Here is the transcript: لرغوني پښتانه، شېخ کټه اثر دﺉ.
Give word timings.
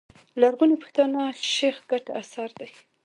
لرغوني 0.39 0.75
پښتانه، 0.83 1.21
شېخ 1.53 1.75
کټه 1.89 2.11
اثر 2.21 2.49
دﺉ. 2.57 2.73